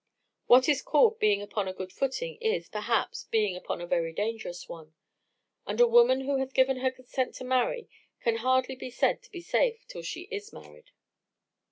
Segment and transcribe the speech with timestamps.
[0.47, 4.67] What is called being upon a good footing is, perhaps, being upon a very dangerous
[4.67, 4.95] one;
[5.67, 7.87] and a woman who hath given her consent to marry
[8.19, 10.89] can hardly be said to be safe till she is married.